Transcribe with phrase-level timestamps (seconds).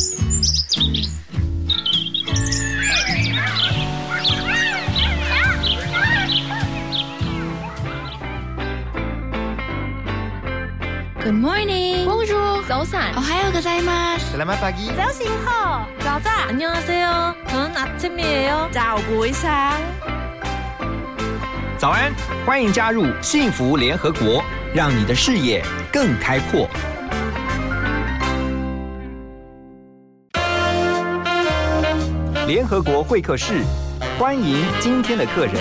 [11.34, 12.06] morning.
[12.06, 12.64] Bonjour.
[12.66, 13.12] 早安。
[13.16, 14.34] 오하요ございます.
[14.34, 14.90] Selamat pagi.
[14.96, 15.86] 早醒好。
[16.00, 16.30] 早早。
[16.48, 17.34] 안녕하세요.
[17.48, 18.70] 저는 아침이에요.
[18.72, 19.78] 早不一상
[21.76, 22.14] 早安，
[22.46, 24.42] 欢迎加入幸福联合国，
[24.74, 25.62] 让你的视野
[25.92, 26.66] 更开阔。
[32.51, 33.63] 联合国会客室，
[34.19, 35.55] 欢迎今天的客人。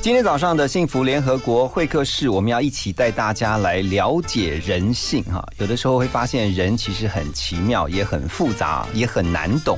[0.00, 5.44] 今天早上的幸福联合国会客室，我们要一起带大家来了解人性哈。
[5.58, 9.76] 有的时候会发现人其实很奇妙，也很复杂，也很难懂。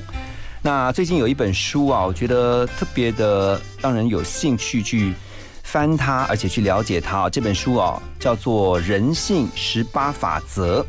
[0.61, 5.15] 那最近有一本书啊，我觉得特别的让人有兴趣去
[5.67, 7.29] 翻它，而且去了解它。
[7.29, 10.81] 这本书啊，叫做《人性十八法则》，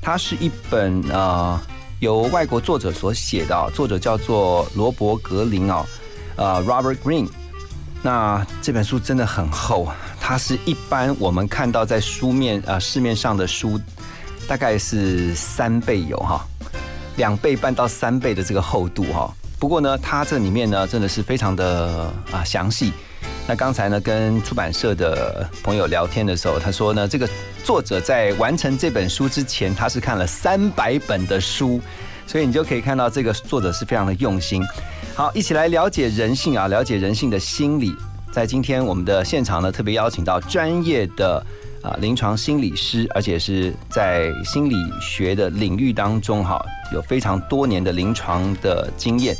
[0.00, 1.58] 它是一本呃
[2.00, 5.86] 由外国作者所写的，作者叫做罗伯格林啊，
[6.36, 7.26] 呃 Robert Green。
[8.02, 9.88] 那这本书真的很厚，
[10.20, 13.80] 它是一般我们看到在书面啊、市面上的书，
[14.46, 16.46] 大概是三倍有哈，
[17.16, 19.34] 两倍半到三倍的这个厚度哈。
[19.58, 22.92] 不过呢，它这里面呢真的是非常的啊详细。
[23.48, 27.28] 那刚才呢跟出版社的朋友聊天的时候，他说呢，这个
[27.62, 31.80] 作者在完成这本书之前，他是看了三百本的书，
[32.26, 34.60] 所以你就可以看到这个作者是非常的用心。
[35.14, 37.94] 好，一起来了解人性啊，了解人性的心理。
[38.32, 41.38] 在今天我们的现场呢，特别邀请到专业的
[41.82, 46.60] 啊临床心理师，而且是在心理学的领域当中哈，
[46.92, 49.36] 有非常多年的临床的经验。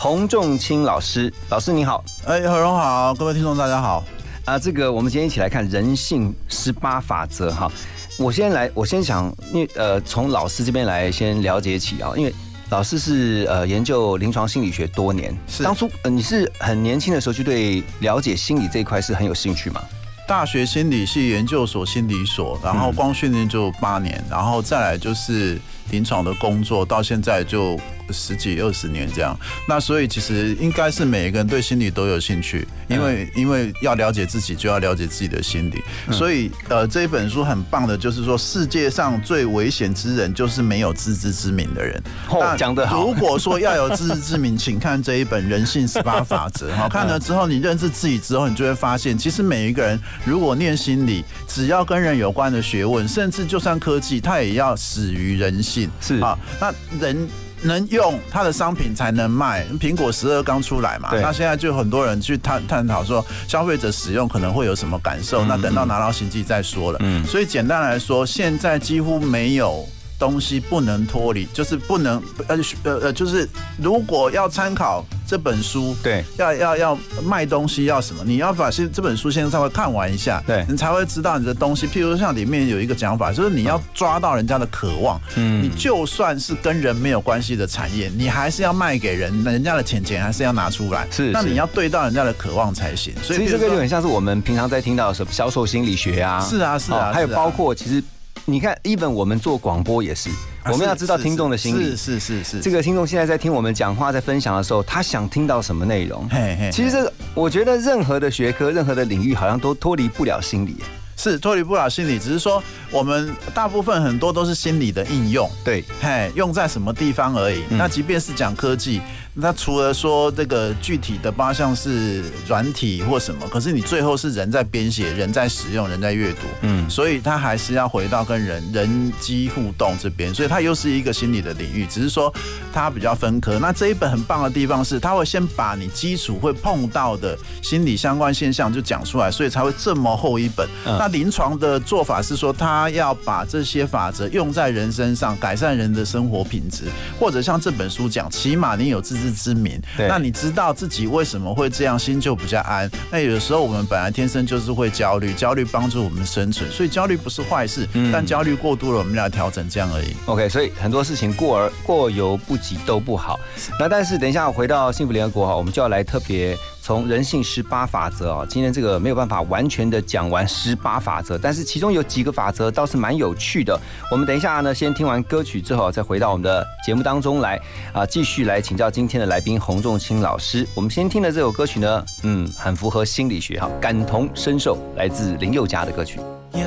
[0.00, 4.04] 洪仲清老师，老师你好，哎，何荣好，各位听众大家好。
[4.44, 7.68] 啊，这个我们今天一起来看人性十八法则哈。
[8.16, 12.32] 我先来，我先想，因为呃，从老师这边来先了解起啊，因为。
[12.70, 19.82] 老师是呃研究临床心理学多年，是当初呃你是很年轻的时候就对了解心理这一块是很有兴趣吗？
[20.26, 25.58] 大学心理系研究所心理所，然后光训练就八年，然后再来就是
[25.90, 27.78] 临床的工作，到现在就
[28.10, 29.38] 十几二十年这样。
[29.68, 35.82] 那所以其实应该是每一个人对心理都有兴趣，因为因为要了解自己，就要了解自己的心理。
[36.12, 42.02] 所以呃这一本书很棒的，就是说世界上最危险之人就是没有自知之明的人。
[42.30, 43.04] 哦，讲得好。
[43.04, 46.72] 如果说要有自知之明，请看这一本《人性 十八法则》。
[46.74, 55.77] 好，看了之后，你认识自己之后，你就会发现，其实每一个人如果念心理，只要跟人有关的学问，甚至就算科技，它也要始于人性。
[56.00, 57.28] 是啊，那人。
[57.62, 59.66] 能用它的商品才能卖。
[59.80, 65.44] 苹果十二刚出来嘛，那现在就很多人去探探讨说，消费者使用可能会有什么感受。
[65.44, 66.98] 那等到拿到新机再说了。
[67.02, 69.84] 嗯，所以简单来说，现在几乎没有
[70.20, 81.86] 东西不能脱离，就是不能呃呃呃，就是如果要参考这本书，对，要要要卖东西要什么，你要把先这本书先稍微看完一下，对你才会知道你的东西。
[81.86, 93.12] 譬如像里面有一个讲法，就是你要抓到人家的渴望，嗯，你就算是跟人没有关系的产业，你还是要卖给人，人家的钱钱还是要拿出来，是，那你要对到人家的渴望才行。
[93.22, 98.02] 所以这个就很像是我们平常在听到什么销售心理学啊，是啊是啊，还有包括其实
[98.46, 100.30] 你看，even 我们做广播也是。
[100.72, 102.60] 我们要知道听众的心理，是是是是。
[102.60, 106.28] 这个听众现在在听我们讲话，在分享的时候，他想听到什么内容？
[106.28, 106.70] 嘿嘿。
[106.72, 110.76] 其实这个，我觉得任何的学科、任何的领域，好像都脱离不了心理。
[111.16, 112.62] 是脱离不了心理，只是说
[112.92, 115.50] 我们大部分很多都是心理的应用。
[115.64, 117.64] 对，嘿，用在什么地方而已。
[117.70, 119.00] 那即便是讲科技。
[119.40, 132.34] 那除了说这个具体的八项是软体或什么，可是你最后是人在编写、人在使用、人在阅读，嗯，所以它还是要回到跟人人机互动这边，所以它又是一个心理的领域，只是说
[132.72, 133.60] 它比较分科。
[133.60, 140.68] 那这一本很棒的地方是，它会先把你基础会碰到的心理相关现象就讲出来，所以才会这么厚一本。
[140.84, 146.86] 那临床的做法是说，他要把这些法则用在人身上，改善人的生活品质，
[147.20, 152.90] 或者像这本书讲，起码你有自知之明，那你知道自己为什么会这样，心就比较安。
[153.10, 160.14] 那有的时候我们本来天生就是会焦虑，焦虑帮助我们生存，所以焦虑不是坏事，但焦虑过度了，我们要调整这样而已。
[160.26, 163.38] OK，所以很多事情过而过犹不及都不好。
[163.78, 166.56] 那但是等一下回到幸福联合国哈，我们就要来特别
[166.88, 173.78] 从人性十八法则啊，今天这个没有办法完全的讲完十八法则，但是其中有几个法则倒是蛮有趣的。
[174.10, 177.60] 我们等一下呢，先听完歌曲之后，再回到我们的节目当中来
[177.92, 180.66] 啊，继续来请教今天的来宾洪仲清老师。
[180.74, 186.18] 我们先听的这首歌曲呢，嗯，很符合心理学哈，感同身受，来自林宥嘉的歌曲。
[186.54, 186.64] 有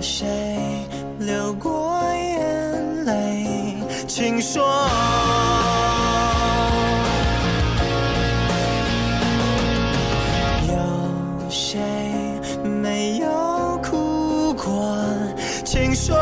[0.00, 0.26] 谁
[1.20, 3.76] 流过眼泪？
[4.08, 4.76] 请说。
[11.58, 11.80] 谁
[12.62, 14.94] 没有哭过？
[15.64, 16.14] 请说。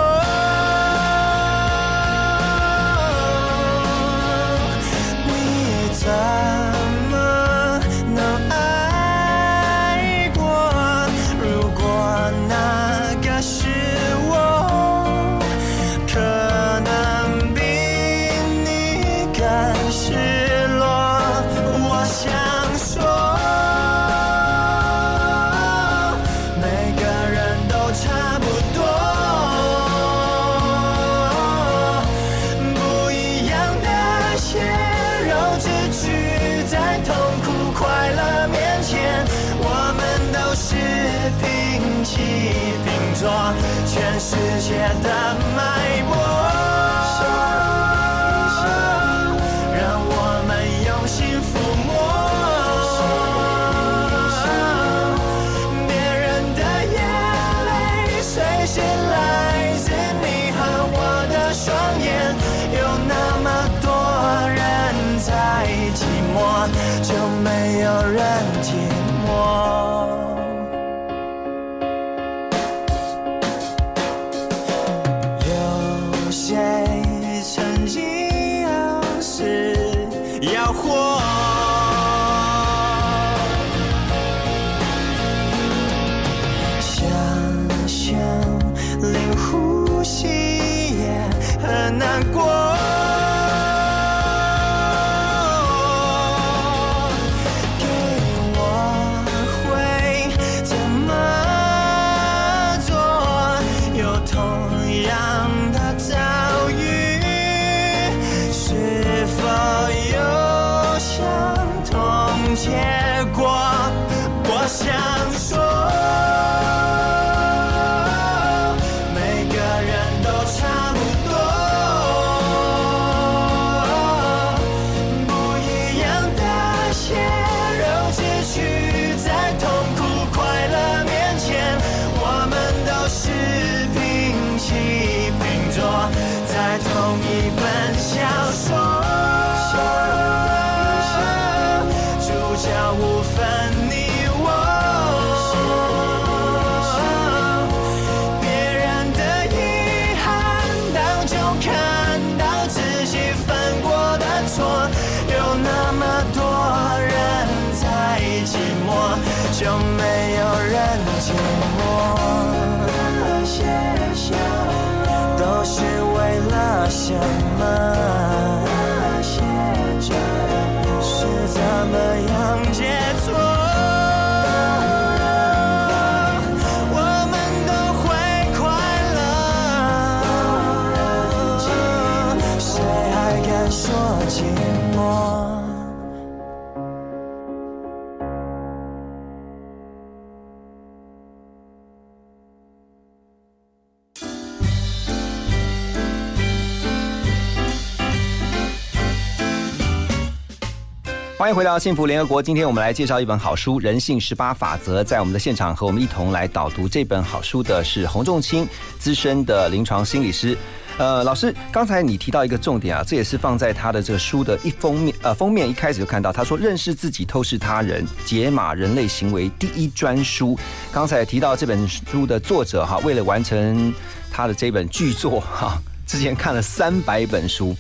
[201.45, 202.43] 欢迎回到幸福联合国。
[202.43, 205.03] 今天我们来介绍一本好书《人性十八法则》。
[205.05, 208.67] 在我们的现场和我们一同来导读这本好书的是洪仲清，
[208.99, 210.57] 资深的临床心理师。
[210.97, 220.59] 呃，老师，刚才你提到一个重点啊，这也是放在他的这个书的一封面，呃，封面一开始就看到，他说认识自己，透视他人，解码人类行为第一专书。
[220.91, 223.93] 刚才提到这本书的作者哈，为了完成
[224.33, 227.77] 他的这本巨作哈，之前看了三百本书。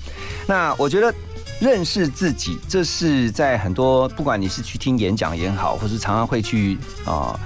[0.46, 1.14] 那我觉得。
[1.64, 7.40] 认识自己，这是在很多不管你是去听演讲也好，或是常常会去啊、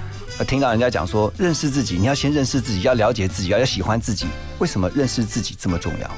[0.45, 4.27] 听到人家讲说，认识自己，你要先认识自己，要了解自己，要要喜欢自己。
[4.57, 6.11] 为什么认识自己这么重要？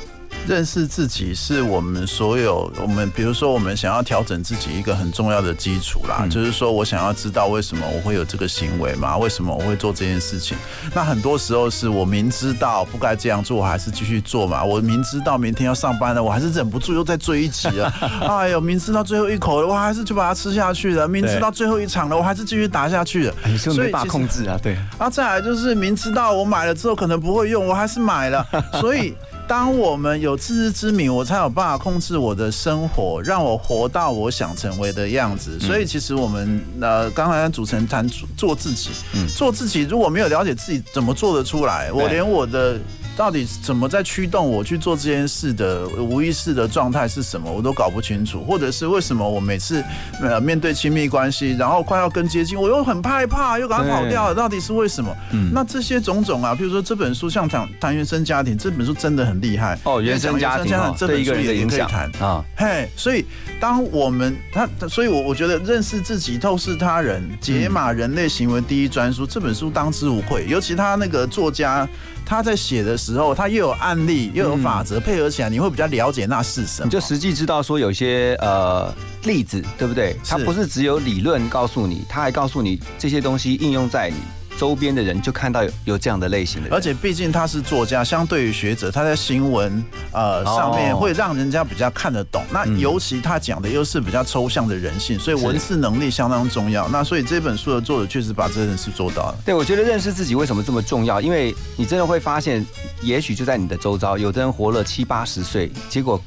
[0.47, 10.57] 认识自己是我们所有我们，比如说我们想要调整自己一个很重要的基础啦，就是说我想要知道为什么我会有这个行为嘛，为什么我会做这件事情。
[10.93, 14.63] 那很多时候是我明知道不该这样做，我还是继续做嘛。
[14.63, 17.93] 我明知道明天要上班了，我还是忍不住又再追一集了。
[18.27, 21.07] 哎呦，明知道最后一口了，我还是就把它吃下去了。
[21.07, 23.33] 明知道最后一场了，我还是继续打下去了。
[23.45, 24.73] 你是没办法控制啊，对。
[24.73, 28.45] 然后再来就是明知道我买了之后可能不会用，我还是买了。
[28.81, 29.15] 所以。
[29.51, 35.59] 当我们有自知之明，我才有办法控制我的生活，让我活到我想成为的样子。
[35.59, 38.91] 所以，其实我们呃，刚才主持人谈做自己，
[39.35, 42.79] 做自己，如果没有了解自己怎么做得出来，我连我的。
[43.17, 47.51] 到底怎么在驱动我去做这件事的无意识的状态是什么？
[47.51, 49.83] 我都搞不清楚，或者是为什么我每次
[50.21, 55.15] 呃面对亲密关系，然后快要跟接近，我又很害怕，又赶快跑掉了，到底是为什么？
[55.33, 63.25] 嗯，那这些种种啊，比如说这本书像谈谈原生家庭，这本书真的很厉害哦，原生家庭这本书也可以谈啊，嘿，所以
[63.59, 71.87] 当我们他，所以我我觉得认识自己、透视他人、解码人类行为第一专书这本书当之无愧，尤其他那个作家。
[72.31, 76.85] 他在写的时候，他又有案例，又有法则配合起来，你会比较了解那是什么。
[76.85, 78.89] 你就实际知道说有些呃
[79.23, 80.15] 例子，对不对？
[80.25, 84.15] 他不是只有理论告诉你，他还告诉你这些东西应用在你。
[84.61, 92.43] 周边的人就看到有有这样的类型的，而且毕竟他是作家，相对于学者，他在新闻呃上面会让人家比较看得懂。
[92.53, 96.87] 那尤其他讲的又是比较抽象的人性，所以文字能力相当重要。
[96.89, 99.37] 那所以这本书的作者确实把这件事做到了。
[99.43, 101.19] 对，我觉得认识自己为什么这么重要？
[101.19, 102.63] 因为你真的会发现，
[103.01, 106.21] 也许就在你的周遭，有的人活了七八十岁，结果。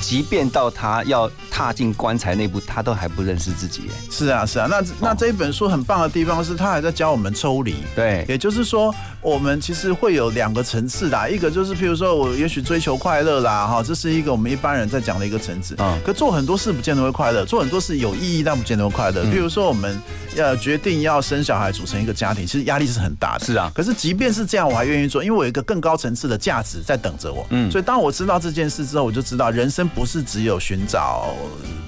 [0.00, 3.90] 即便到他要踏进棺材那步，他都还不认识自己。
[4.10, 4.66] 是啊，是啊。
[4.70, 7.76] 那那这一本书很棒的地方是，他还在教我们抽离。
[7.94, 15.74] 对，也就是说，我们其实会有两个层次的，一个就是，譬如说我也许追求快乐啦，哈，这是一个我们一般人在讲的一个层次。
[15.78, 15.98] 嗯。
[16.06, 19.24] 可做很多事不见得会快乐，做很多事有意义但不见得会快乐。
[19.24, 20.00] 譬如说，我们
[20.36, 23.44] 要决定要生小孩，组成一个家庭，其实压力是很大的。
[23.44, 23.70] 是啊。
[23.74, 27.46] 可是即便是这样，我还愿意做，因为我有一个更高层次的价值在等着我。
[27.50, 27.70] 嗯。
[27.70, 29.88] 所以当我知道这件事之后，我就知道人生。
[29.88, 31.34] 不是只有寻找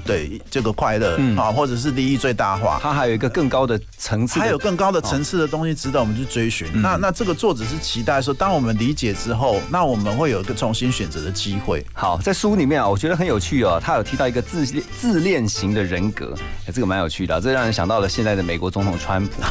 [0.04, 6.66] 对这个快乐啊，或者是利益最大化，它还有一个更高的层次，还有更高的层次的东西值得我们去追寻。
[6.80, 11.84] 那那这个作者是期待说，当我们理解之后，那我们会有一个重新选择的机会。
[11.92, 16.34] 好，在书里面啊，我觉得很有趣哦，他有提到一个自自恋型的人格，
[16.64, 19.42] 哎，这个蛮有趣的，这让人想到了现在的美国总统川普。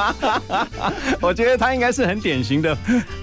[1.20, 2.74] 我觉得他应该是很典型的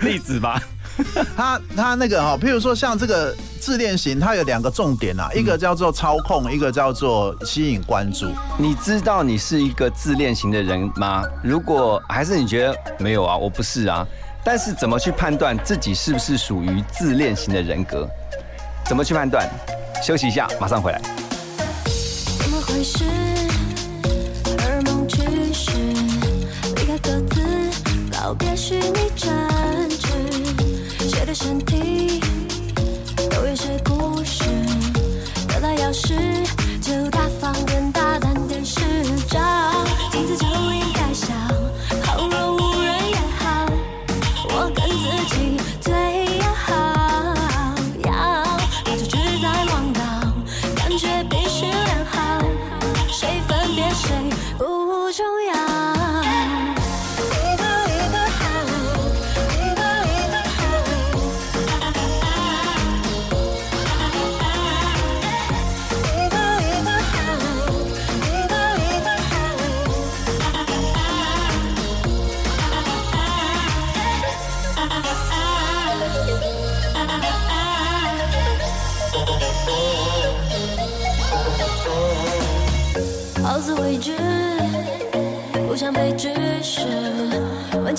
[0.01, 0.61] 例子吧。
[1.35, 8.27] 他他那个哈，譬如说像这个自恋型，它有两个重点啊，一个叫做操控，一个叫做吸引关注。
[8.57, 11.23] 你知道你是一个自恋型的人吗？
[11.43, 14.05] 如果还是你觉得没有啊，我不是啊，
[14.43, 18.07] 但是怎么去判断自己是不是属于自恋型的人格？
[18.85, 19.49] 怎么去判断？
[20.03, 21.01] 休息一下，马上回来。
[22.39, 23.05] 怎么回事？
[24.59, 25.71] 而梦只是
[26.75, 27.41] 离开各自，
[28.11, 29.42] 告别虚拟真。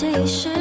[0.04, 0.53] 这一世，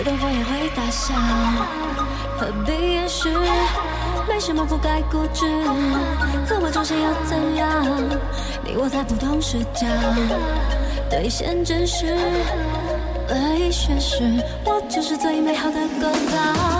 [0.00, 1.14] 会灯火也会大笑。
[2.38, 3.28] 何必掩饰？
[4.26, 5.44] 没什么不该固执，
[6.46, 7.84] 自我中心又怎样？
[8.64, 9.86] 你我在不同视角，
[11.10, 12.16] 兑现真实，
[13.28, 16.79] 唯一宣誓，我就是最美好的构造。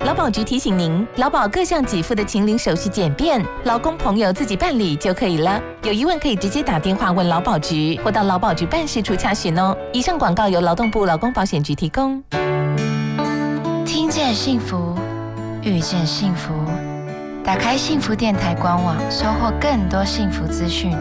[0.00, 5.60] 劳保局提醒您，劳保各项给付的请领手续简便，劳工朋友自己办理就可以了。
[5.82, 9.76] 有疑问可以直接打电话问劳保局，或到劳保局办事处查询哦。
[9.92, 12.22] 以上广告由劳动部劳工保险局提供。
[13.84, 14.94] 听见幸福，
[15.62, 16.52] 遇见幸福。
[17.42, 20.92] 打开幸福电台官网，收获更多幸福资讯。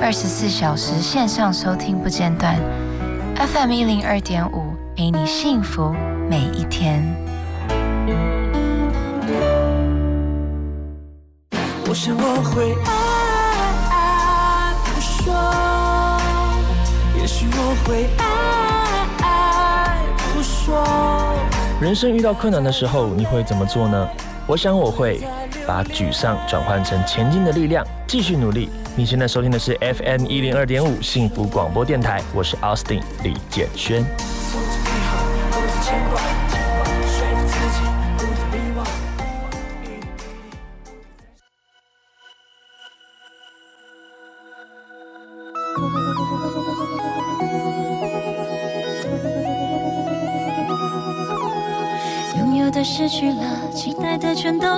[0.00, 2.56] 二十四小时线上收听不间断
[3.36, 5.94] ，FM 一零二点五，陪你幸福
[6.28, 7.04] 每一天。
[11.88, 12.90] 我想我会爱
[13.92, 15.32] 爱不说，
[17.16, 18.24] 也许我会爱
[19.24, 20.02] 爱
[20.34, 20.84] 不说。
[21.80, 24.08] 人生遇到困难的时候，你会怎么做呢？
[24.48, 25.20] 我想我会
[25.64, 28.68] 把沮丧转换成前进的力量，继续努力。
[28.96, 34.04] 你现在收听的是 FM 一零二点五幸福广播电台，我是 Austin 李建轩。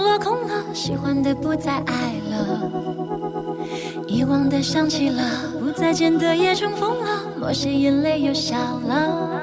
[0.00, 2.70] 落空了，喜欢的不再爱了，
[4.06, 5.22] 遗忘的想起了，
[5.60, 9.40] 不再见的也重逢了，某些眼泪又笑了。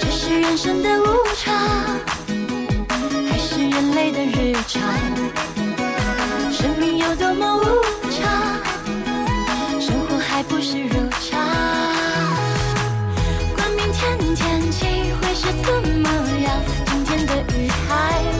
[0.00, 1.54] 这是人生的无常，
[3.28, 4.82] 还是人类的日常？
[6.50, 7.62] 生命有多么无
[8.10, 8.20] 常，
[9.80, 11.40] 生活还不是如常。
[13.56, 16.08] 管明天天气会是怎么
[16.42, 16.50] 样，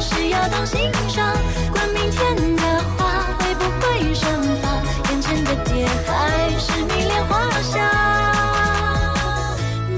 [0.00, 1.36] 是要当心上。
[1.72, 2.62] 管明天的
[2.96, 4.28] 花会不会盛
[4.62, 6.10] 放，眼前的蝶还
[6.58, 7.78] 是迷恋花香，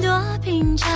[0.03, 0.11] 多
[0.43, 0.91] 平常。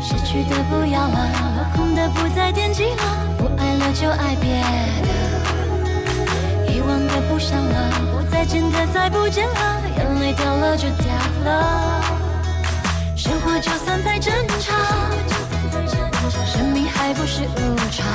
[0.00, 1.16] 失去的不要了，
[1.56, 3.02] 落空的不再惦记了，
[3.38, 4.62] 不爱了就爱别
[5.06, 5.08] 的。
[6.72, 11.06] 遗忘的不想了，不再见的再不见了，眼泪掉了就掉
[11.44, 12.01] 了。
[13.60, 14.72] 就算再争吵，
[16.44, 18.06] 生命还不是无常，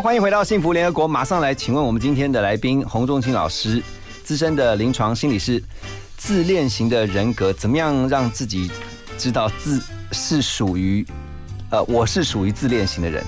[0.00, 3.82] 好，欢迎回到幸福联合国，马上来请问我们今天的来宾洪仲清老师，
[4.24, 5.62] 资深的临床心理师，
[6.16, 8.70] 自恋型的人格，怎么样让自己
[9.18, 9.78] 知道自
[10.10, 11.06] 是属于，
[11.68, 13.22] 呃，我是属于自恋型的人？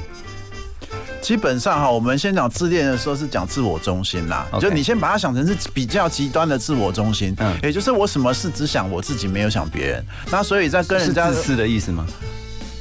[1.20, 10.02] 基本上哈，我们先讲自恋的时候是讲自我中心啦就你先把它想成是比较极端的自我中心，嗯也就是我什么事只想我自己，没有想别人。
[10.30, 12.06] 那所以在跟人家自私的意思吗？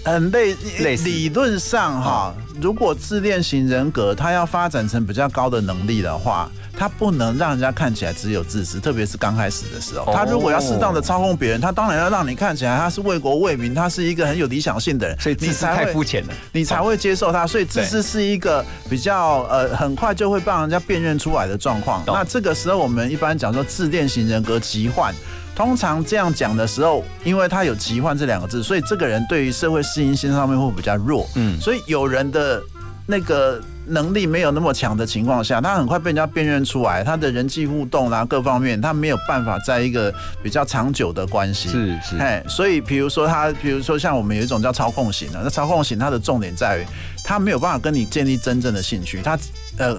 [0.05, 10.11] 很类类似理论上哈，如果自恋型人格他要发展成比较高的能力的话，他不能让人家看起来只有自私，特别是刚开始的时候。
[10.11, 16.33] 哦他如果要适当的操控别人，他当然要让你看起来他是为国为民，他是一个很有理想性的人，所以自私你才会太肤浅了。
[16.51, 17.45] 你才会接受他。
[17.45, 22.03] 所以自私是一个比较呃很快就会帮人家辨认出来的状况。
[22.07, 25.13] 那这个时候我们一般讲说自恋型人格疾患。
[25.61, 31.29] 通常这样讲的时候，因为他有奇幻这两个字，所以这个人对于社会适应性上面会比较弱。
[31.35, 32.59] 嗯所以有人的
[33.05, 41.69] 那个能力没有那么强的情况下，他很快被人家辨认出来，他的人际互动啊各方面，他没有办法在一个比较长久的关系。
[41.69, 46.85] 是是，哎，所以比如说他，比如说像我们有一种叫操控型的，那操控型它的重点在于，
[47.23, 49.37] 他没有办法跟你建立真正的兴趣，他
[49.77, 49.95] 呃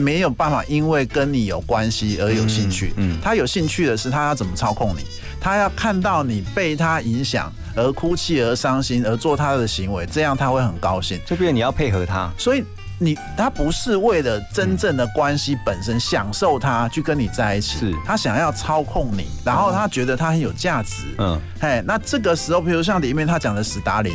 [0.00, 5.04] 没有办法因为跟你有关系而有兴趣，嗯嗯他有兴趣的是他要怎么操控你，
[5.40, 11.20] 他要看到你被他影响而哭泣而伤心而做他的行为，这样他会很高兴。
[11.26, 12.30] 就变成你要配合他。
[12.38, 12.64] 所以
[12.98, 24.12] 你他不是为了真正的关系本身享受他去跟你在一起，是他想要操控你，然后他觉得他很有价值，嗯，嘿，那这个时候，比如像里面他讲的史达林。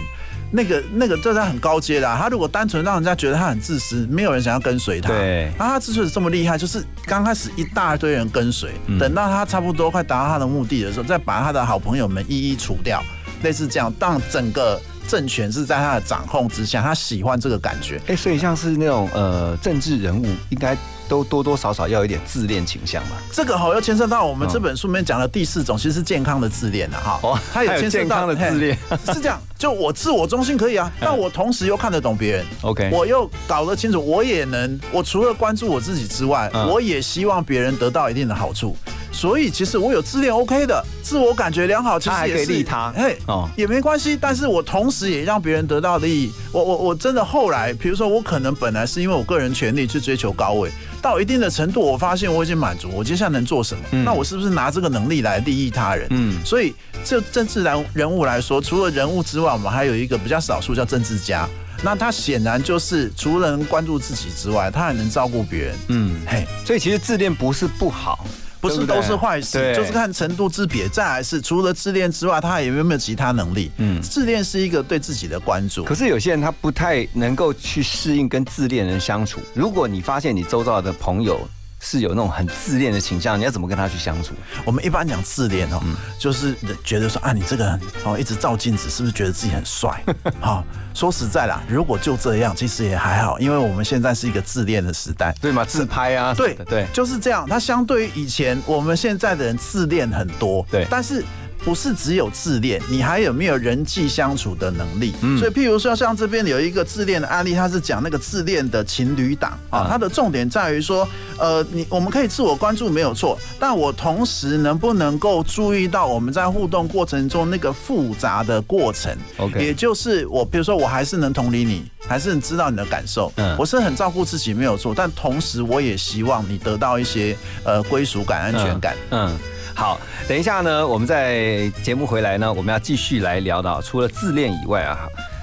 [0.55, 2.17] 那个那个，这他很高阶的、啊。
[2.19, 5.09] 他如果单纯让人家觉得他很自私，没有人想要跟随他。
[5.09, 13.03] 对那他之所以这么厉害，就是刚开始一大堆人跟随，嗯等到他差不多快达到他的目的的时候，再把他的好朋友们一一除掉，
[13.43, 18.01] 类似这样，让整个政权是在他的掌控之下，他喜欢这个感觉。
[18.07, 20.75] 哎、所以像是那种呃政治人物，应该
[21.07, 23.17] 都多多少少要有一点自恋倾向嘛？
[23.31, 27.19] 这个好又牵涉到我们嗯这本书里面讲的第四种，其实是健康的自恋啊，哈。
[27.23, 29.39] 哦它有牵涉到健康的自恋是这样。
[29.57, 32.45] 就我自我中心可以啊，但我同时又看得懂别人。
[32.61, 38.75] OK 我又搞得清楚，我也能，我除了关注我自己之外，嗯我也希望别人得到一定的好处。
[39.13, 44.17] 所以其实我有自恋 OK 的，自我感觉良好，其他还可以实也是利他嘿，哦也没关系。
[44.19, 46.33] 但是我同时也让别人得到利益。
[46.51, 50.69] 我我我真的后来，比如说我可能本来是因为我个人权利去追求高位，
[51.05, 53.83] 到一定的程度，我发现我已经满足，我接下来能做什么？
[53.91, 56.07] 嗯那我是不是拿这个能力来利益他人？
[56.09, 61.47] 嗯所以这政治人人物来说，除了人物之外，我们还有一个比较少数叫政治家。
[61.83, 65.75] 那他显然就是除了能关注自己之外，他还能照顾别人。
[65.89, 68.25] 嗯，嘿，所以其实自恋不是不好，
[68.67, 70.87] 不是都是坏事，就是看程度之别。
[70.89, 73.71] 再来是除了自恋之外，他还有没有其他能力？
[73.77, 75.83] 嗯嗯，自恋是一个对自己的关注。
[75.83, 79.39] 可是有些人他不太能够去适应跟自恋人相处。
[79.53, 81.47] 如果你发现你周遭的朋友
[81.85, 84.33] 是有那种很自恋的倾向，你要怎么跟他去相处？
[84.65, 85.79] 我们一般讲自恋哦，
[86.17, 90.03] 就是觉得说啊，你这个人哦一直照镜子，是不是觉得自己很帅？
[90.41, 90.63] 好、
[90.95, 95.31] 说实在啦，如果就这样，其实也还好，因为我们现在是一个自恋的时代。
[95.39, 95.63] 对吗？
[95.63, 97.45] 自拍啊，对对，就是这样。
[97.47, 101.23] 它相对于以前，我们现在的人自恋很多，对但是。
[101.63, 105.13] 不是只有自恋，你还有没有人际相处的能力？
[105.21, 128.95] 嗯所以，譬如说，像这边有一个自恋的案例，他是讲那个自恋的情侣档啊啊，它的重点在于说，呃，你我们可以自我关注没有错，但我同时能不能够注意到我们在互动过程中那个复杂的过程 OK 也就是我，比如说我还是能同理你，还是能知道你的感受，嗯我是很照顾自己没有错，但同时我也希望你得到一些呃归属感、安全感。
[129.09, 129.31] 嗯。
[129.31, 129.39] 嗯
[129.75, 134.97] 好，等一下呢，我们在节目回来呢，我们要继续来聊到除了自恋以外啊，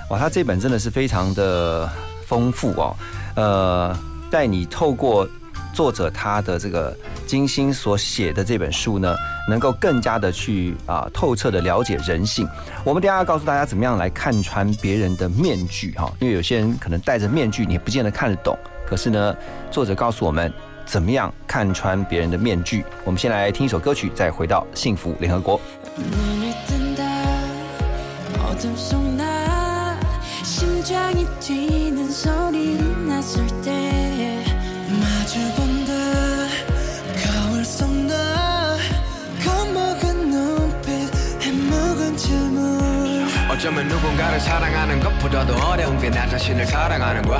[0.09, 1.87] 哇，他这本真的是非常的
[2.27, 2.97] 丰富哦，
[3.37, 3.97] 呃，
[4.31, 5.29] 带你透过
[5.75, 9.15] 作者他的这个精心所写的这本书呢，
[9.51, 12.49] 能够更加的去啊、透彻的了解人性。
[12.85, 18.59] 我们等下要告诉大家怎么样来看穿别人的面具哈，因为有些人可能戴着面具，你不见得看得懂。
[18.87, 19.37] 可是呢，
[19.71, 20.51] 作者告诉我们
[20.85, 22.85] 怎么样看穿别人的面具。
[23.05, 25.61] 我们先来听一首歌曲，再回到幸福联合国。
[43.63, 47.39] 어쩌면 누군가를 사랑하는 것보다도 어려운 게 나 자신을 사랑하는 거야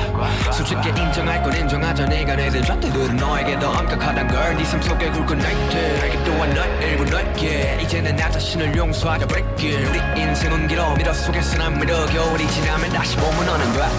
[0.53, 5.99] 솔직히 인정할 건 인정하자 내가 내든 잣대들은 너에게 더 엄격하단 걸네 삶 속에 굵은 날들
[6.01, 7.77] 알게 또한 널 일부 넓게.
[7.81, 10.95] 이제는 나 자신을 용서하자 break it 우리 인생은 길어.
[10.95, 13.89] 미러 속에서 난 미러 겨울이 지나면 다시 봄은 오는 거야?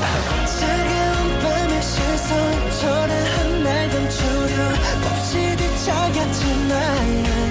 [0.46, 4.64] 차가운 밤의 실수 초라한 날 감추려
[5.12, 7.43] 없이 뒤척였지만 수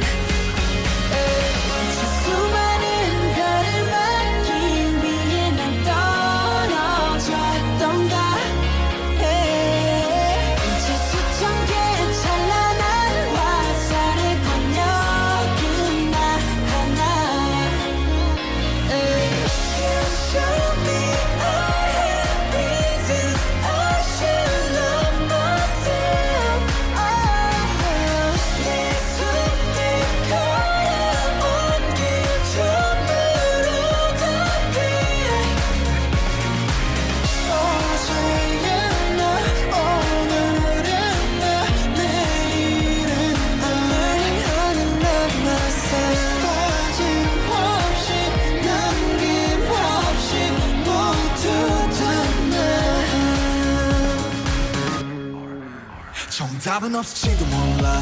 [57.04, 58.02] 없을지도 몰라.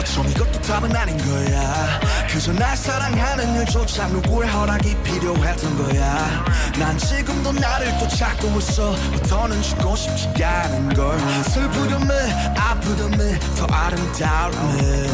[0.00, 2.00] 어쩜 이것도 답은 아닌 거야.
[2.28, 6.44] 그저 날 사랑하는 일조차 누구의 허락이 필요했던 거야.
[6.78, 8.94] 난 지금도 나를 또 찾고 있어.
[9.28, 11.18] 더는 죽고 싶지가 않은 걸.
[11.44, 12.14] 슬프렴을
[12.56, 15.08] 아프렴을 더 아름다움을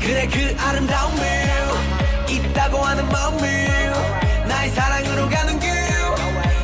[0.00, 1.22] 그래 그 아름다움을
[2.28, 3.92] 있다고 하는 마음을
[4.48, 5.70] 나의 사랑으로 가는 길.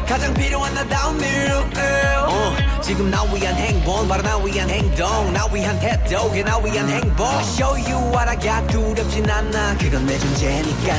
[0.06, 2.05] 가장 필요한 나다운 일 어,
[2.80, 5.32] 지금 나 위한 행복 바로 나 위한 행동.
[5.32, 7.26] 나 위한 태도 그게 나 위한 행복.
[7.26, 9.76] I show you what I got 두렵진 않아.
[9.78, 10.94] 그건 내 존재니까.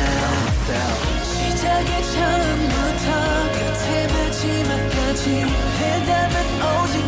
[1.24, 3.08] 시작의 처음부터
[3.54, 5.46] 끝의 마지막까지.
[5.80, 7.07] 해답은 오직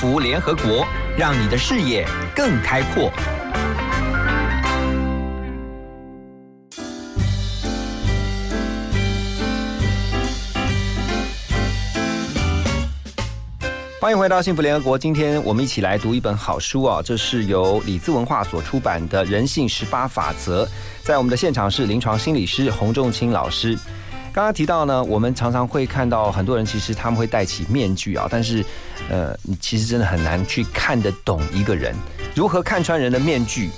[0.00, 3.10] 福联合国，让你的视野更开阔。
[14.00, 14.96] 欢迎回到幸福联合国。
[14.96, 20.64] 今天我们一起来读一本好书啊，这是由李兹文化所出版的《人性十八法则》。
[21.02, 23.76] 在我们的现场是临床心理师洪仲清老师。
[24.32, 28.64] 刚刚提到呢，我们常常会看到很多人，其实他们会戴起面具啊，但是，
[29.10, 31.94] 呃，你其实真的很难去看得懂一个人。
[32.34, 33.70] 如何看穿人的面具？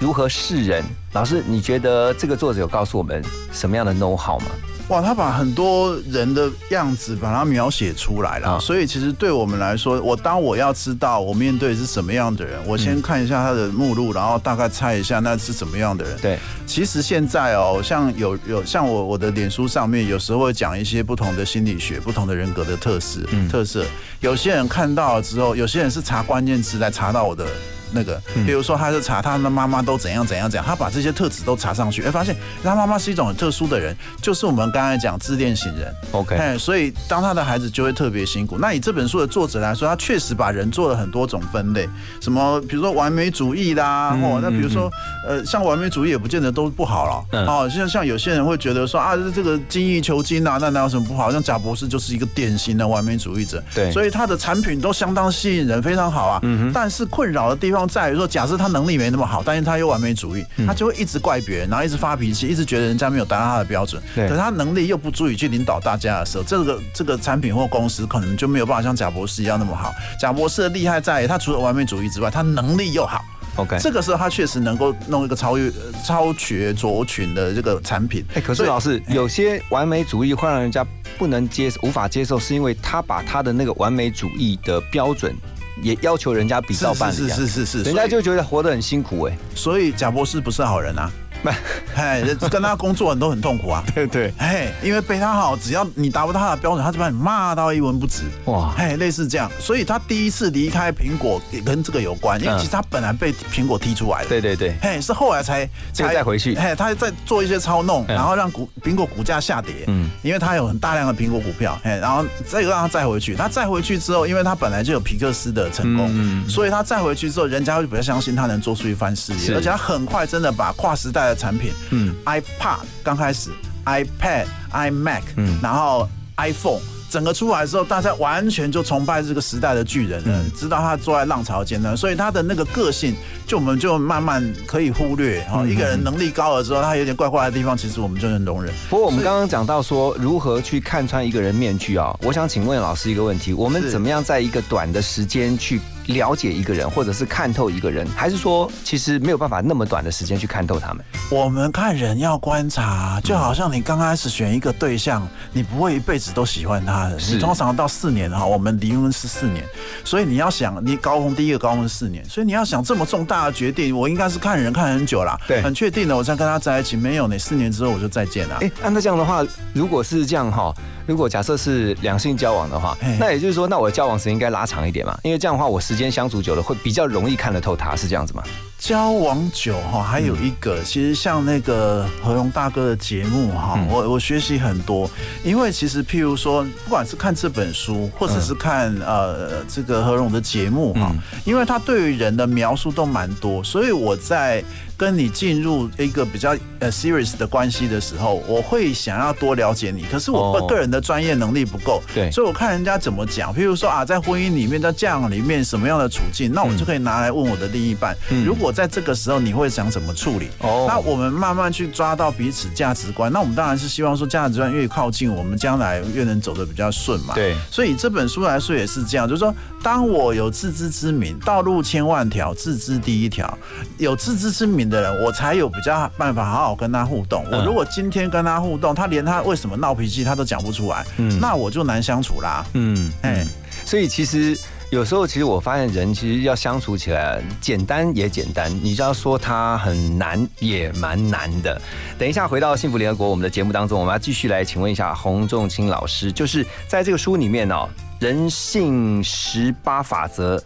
[0.00, 0.82] 如何示人？
[1.12, 4.46] 老师，你觉得这个作者有告诉我们什么样的 know how 吗？
[4.90, 16.18] 哇，他把很多人的样子把它描写出来了，啊所以其实对我们来说，我当我要知道我面对是什么样的人，我先看一下他的目录，然后大概猜一下那是什么样的人。
[16.20, 23.84] 对，其实现在哦，像有有像我我的脸书上面有时候会讲一些不同的心理学、不同的人格的特质、特色。
[24.18, 27.46] 有些人看到了之后，有些人是查关键词来查到我的
[27.92, 35.94] 那个，比如说他就查他的妈妈都怎样怎样怎样，他把这些特质都查上去，哎，发现他妈妈是一种很特殊的人，就是我们刚才讲自恋型人。
[36.12, 38.58] OK，哎，所以当他的孩子就会特别辛苦。
[38.58, 41.88] 那以这本书的作者来说，他确实把人做了很多种分类，
[42.20, 44.90] 什么比如说完美主义啦，嗯哦，那比如说
[45.26, 47.24] 呃，像完美主义也不见得都不好了。
[47.32, 51.30] 嗯哦，像像有些人会觉得说啊，这个精益求精啊，那哪有什么不好？
[51.30, 53.62] 像贾博士就是一个典型的完美主义者。
[53.74, 56.40] 对所以他的产品都相当吸引人，非常好啊。
[56.42, 64.02] 嗯但是困扰的地方在于说，假设他能力没那么好，但是他又完美主义，嗯他就会一直怪别人，然后一直发脾气，一直觉得人家没有达到他的标准。
[64.14, 69.92] 对可是他能力又不足以去领导大家的时候，这个这个产品或公司可能就没有办法像贾博士一样那么好。
[70.20, 73.24] 贾博士的厉害在于，他除了完美主义之外，他能力又好。
[73.56, 75.74] OK，这个时候他确实能够弄一个超越、呃
[76.06, 78.24] 超绝卓群的这个产品。
[78.34, 80.86] 哎，可是老师，有些完美主义会让人家
[81.18, 85.34] 不能接、无法接受，是因为他把他的那个完美主义的标准
[85.82, 89.38] 也要求人家比照办理啊，是是是是是人家就觉得活得很辛苦哎。
[89.54, 91.10] 所以贾博士不是好人啊。
[91.94, 93.84] 哎，跟他工作人都很痛苦啊。
[93.94, 98.22] 对对，哎，因为被他好，只要你达不到他的标准，他就把你骂到一文不值。
[98.46, 102.58] 哇，哎，类似这样，所以他第一次离开苹果也跟这个有关，因为嗯。
[102.58, 104.28] 其实他本来被苹果踢出来的。
[104.28, 106.54] 对对对，嘿，是后来才这个再回去。
[106.56, 108.14] 嘿，他在做一些操弄，嗯。
[108.14, 109.84] 然后让股苹果股价下跌。
[109.86, 110.00] 嗯。
[110.00, 123.50] 嗯，因为他有很大量的苹果股票，哎，然后这个让他再回去，他再回去之后，因为他本来就有皮克斯的成功，嗯所以他再回去之后，人家会比较相信他能做出一番事业，而且他很快真的把跨时代的产品，嗯嗯，iPad 刚开始
[123.86, 126.80] ，iPad、iMac，嗯嗯，然后 iPhone。
[127.10, 130.22] 整个出来之后，大家完全就崇拜这个时代的巨人
[130.56, 133.16] 知道他坐在浪潮尖端，所以他的那个个性，
[133.48, 135.62] 就我们就慢慢可以忽略哈。
[135.64, 138.72] 嗯一个人能力高了之后，他有点怪怪的地方，其实我们就能容忍。
[138.88, 151.04] 不过我们刚刚讲到说如何去看穿一个人面具啊，我想请问老师一个问题：我们怎么样在一个短的时间去了解一个人，或者是看透一个人，还是说其实没有办法那么短的时间去看透他们？
[151.30, 159.64] 我们看人要观察，就好像你刚开始选一个对象，你不会一辈子都喜欢他的，是你通常到四年哈，我们离婚是四年，
[160.04, 167.00] 所以你要想，你高峰第一个高峰是四年，所以你要想这么重大的决定，我应该是看人看很久啦，对很确定的，我才跟他在一起。
[167.00, 168.58] 没有呢，四年之后我就再见了。
[168.60, 170.70] 哎，按照这样的话，如果是这样哈，
[171.06, 178.44] 如果假设是两性交往的话，那也就是说，那我的交往时间应该拉长一点嘛，因为这样的话，我时间相处久了，会比较容易看得透他，是这样子吗？
[178.80, 183.86] 交往久哈，还有一个，其实像那个何荣大哥的节目哈，嗯。
[183.88, 185.08] 我我学习很多，
[185.44, 194.64] 因为其实譬如说，不管是看这本书，或者是看呃这个何荣的节目哈嗯，因为他对于人的描述都蛮多，所以我在
[194.96, 200.66] 跟你进入一个比较呃 serious 的关系的时候，我会想要多了解你，可是我哦。
[200.66, 202.30] 个人的专业能力不够，对。
[202.30, 208.44] 所以我看人家怎么讲，譬如说啊，在婚姻里面，在教养里面什么样的处境，那我就可以拿来问我的另一半，嗯。
[208.44, 210.48] 如果在这个时候你会想怎么处理？
[210.58, 217.34] 哦那我们慢慢去抓到彼此价值观，那我们当然是希望说价值观越靠近，我们将来越能走得比较顺嘛。
[217.34, 223.58] 对所以这本书来说也是这样，就是说，当我有自知之明，道路千万条，自知第一条。
[223.98, 227.44] 有自知之明的人，我才有比较办法好好跟他互动。
[227.50, 232.64] 嗯我如果今天跟他互动，他连他为什么闹脾气他都讲不出来，嗯那我就难相处啦。
[232.74, 233.46] 嗯，哎哎，
[233.84, 234.58] 所以其实
[234.90, 241.80] 有时候，其实我发现人其实要相处起来，简单也简单，你就要说它很难，也蛮难的。
[242.18, 247.88] 等一下回到幸福联合国我们的节目当中，我们要继续来请问一下洪仲清老师，就是在这个书里面哦，
[248.24, 250.56] 《人性十八法则》。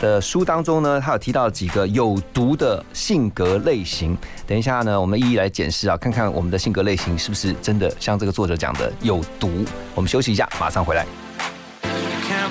[0.00, 4.18] 的书当中呢，他有提到几个有毒的性格类型。
[4.44, 9.64] 等一下呢，我们一一来检视啊，看看我们的性格类型是不是真的像这个作者讲的有毒。
[9.94, 11.06] 我们休息一下，马上回来。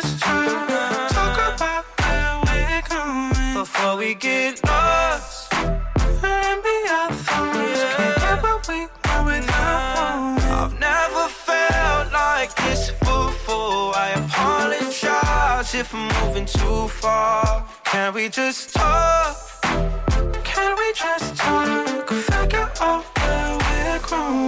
[0.00, 1.08] Can we just talk?
[1.10, 5.52] Talk about where we're going before we get lost.
[5.52, 7.96] And be our thoughts.
[7.96, 13.96] Can't get what we want without I've never felt like this before.
[13.96, 17.66] I apologize if I'm moving too far.
[17.84, 19.36] Can we just talk?
[20.44, 22.08] Can we just talk?
[22.08, 24.47] Figure out where we're growing.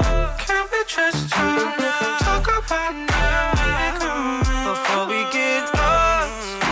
[0.93, 1.77] Just talk?
[2.19, 3.93] Talk about now
[4.67, 6.63] before we get lost.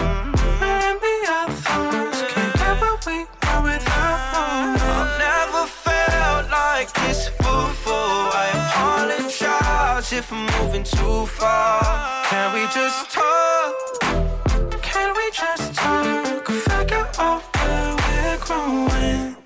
[0.62, 2.22] And be our thoughts.
[2.28, 8.28] Can't get what we want without I've never felt like this before.
[8.36, 12.26] I apologize if I'm moving too far.
[12.26, 13.74] Can we just talk?
[14.82, 16.46] Can we just talk?
[16.46, 19.38] Figure out where we're growing.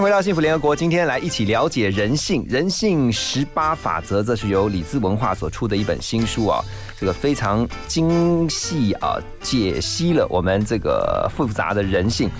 [0.00, 6.64] 迎回到幸福联合国，今天来一起了解人性，人性十八法则，这是由李兹文化所出的一本新书啊，
[6.98, 12.30] 这个非常精细啊，解析了我们这个复杂的人性。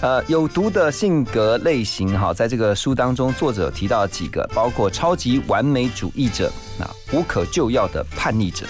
[0.00, 8.66] 呃，有毒的性格类型哈，在这个书当中，作者提到几个，包括超级完美主义者，那无可救药的叛逆者，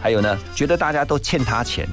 [0.00, 1.88] 还有呢，觉得大家都欠他钱。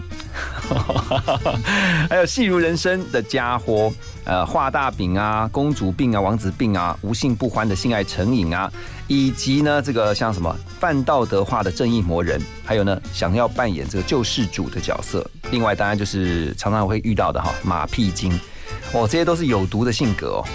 [2.09, 3.91] 还有戏如人生的家伙，
[4.25, 8.71] 呃，画大饼啊，公主病啊，王子病啊，无性不欢的性爱成瘾啊，
[9.07, 15.25] 以及呢，这个像什么犯道德化的正义魔人，还有呢，想要扮演这个救世主的角色。
[15.51, 18.31] 另外，当然就是常常会遇到的哈，马屁精，
[18.93, 20.45] 哦，这些都是有毒的性格哦。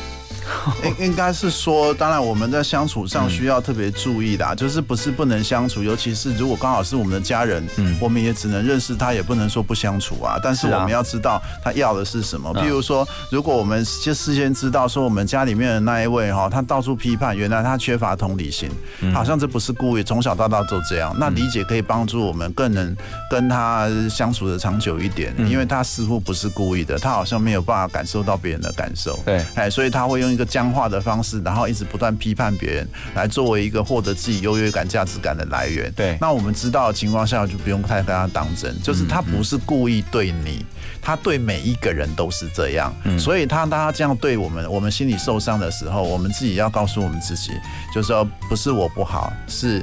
[0.84, 10.38] 应 应该是说，当然我们在相处上需要特别注意的，啊就是不是不能相处，尤其是如果刚好是我们的家人，嗯，我们也只能认识他，也不能说不相处啊。
[10.42, 12.52] 但是我们要知道他要的是什么。
[12.54, 18.70] 譬如说，如果我们就事先知道说我们家里面的那一位哈，他到处批判，原来他缺乏同理心，
[19.14, 21.14] 好像这不是故意，从小到大都这样。
[21.18, 22.94] 那理解可以帮助我们更能
[23.30, 29.18] 跟他相处的长久一点，因为他似乎不是故意的，他好像没有办法感受到别人的感受。
[29.24, 35.92] 对，哎，所以他会用一个僵化的方式，然后一直不断批判别人，来作为一个获得自己优越感、价值感的来源。
[35.92, 40.64] 对，那我们知道的情况下，就不用太跟他当真，就是他不是故意对你，
[41.00, 42.92] 他对每一个人都是这样。
[43.18, 47.52] 所以他当他这样对我们，我们心里受伤的时候，我们自己要告诉我们自己，
[47.94, 49.82] 就是说不是我不好，是。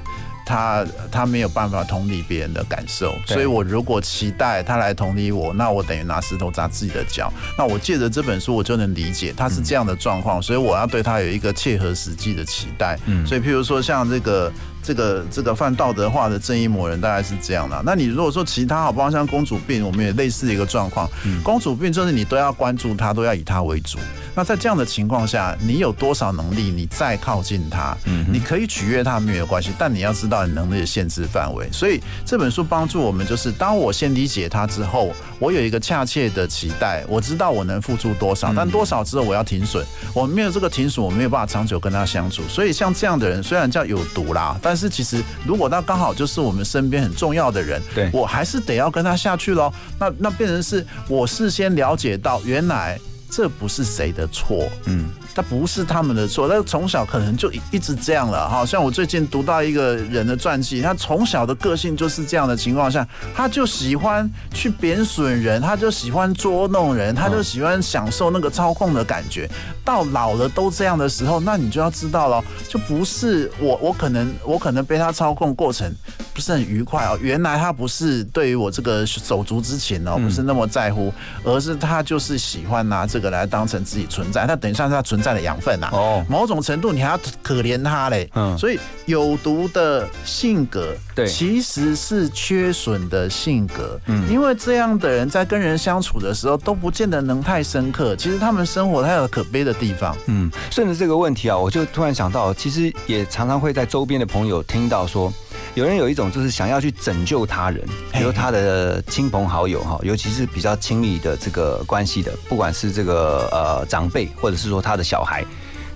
[0.49, 7.31] 他他没有办法同理别人的感受，所以我如果期待他来同理我，那我等于拿石头砸自己的脚。
[7.55, 12.97] 那我借着这本书，我就能理解他是这样的状况，所以我要对他有一个切合实际的期待。
[13.05, 14.51] 嗯，所以譬如说像这个
[14.81, 17.81] 这个这个犯道德化的正义魔人，大概是这样的。
[17.85, 19.09] 那你如果说其他，好不好？
[19.09, 21.09] 像公主病，我们也类似一个状况。
[21.43, 23.97] 公主病就是你都要关注他，都要以他为主。
[24.35, 31.67] 那在这样的情况下，你有多少能力，你再靠近他，嗯，你可以取悦他没有关系，但你要知道你能力的限制范围。
[31.71, 42.43] 所以这本书帮助我们，就是当我先理解他之后，我有一个恰切的期待，我知道我能付出多少，但多少之后我要停损，我没有这个停损，我没有办法长久跟他相处。
[42.47, 49.71] 所以像这样的人，虽然叫有毒啦，但是其实如果他刚好就是我们身边很重要的人，对我还是得要跟他下去喽。
[49.99, 52.99] 那那变成是我事先了解到原来。
[53.31, 55.07] 这不是谁的错，嗯，
[55.39, 58.65] 他不是他们的错，他从小可能就一直这样了，哈。
[58.65, 69.49] 像我最近读到一个人的传记，他从小的个性就是这样的情况下，他就喜欢去贬损人，他就喜欢捉弄人，他就喜欢享受那个操控的感觉。
[69.85, 75.89] 到老了都这样的时候，那你就要知道了，就不是我，我可能我可能被他操控过程。
[76.31, 77.17] 不是很愉快哦。
[77.21, 81.13] 原来他不是对于我这个手足之情哦，不是那么在乎，
[81.43, 85.89] 而是他就是喜欢拿这个来当成自己存在，那等一下他存在的养分呐。
[85.91, 88.29] 哦，某种程度你还要可怜他嘞。
[88.35, 93.99] 嗯，所以有毒的性格，对，其实是缺损的性格。
[94.07, 98.15] 嗯，因为这样的人在跟人相处的时候都不见得能太深刻。
[98.15, 100.15] 其实他们生活他有可悲的地方。
[100.27, 105.33] 嗯，顺着这个问题啊，我就突然想到，其实也常常会在周边的朋友听到说。
[105.75, 115.45] 有人有一种就是想要去拯救他人，比如他的亲朋好友哈，尤其是比较亲密的这个关系的，不管是这个呃长辈，或者是说他的小孩，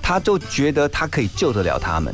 [0.01, 2.13] 他就觉得他可以救得了他们。